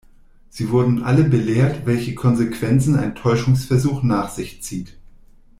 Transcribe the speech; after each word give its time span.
Sie 0.49 0.71
wurden 0.71 1.03
alle 1.03 1.23
belehrt, 1.23 1.85
welche 1.85 2.15
Konsequenzen 2.15 2.95
ein 2.95 3.13
Täuschungsversuch 3.13 4.01
nach 4.01 4.31
sich 4.31 4.63
zieht. 4.63 4.97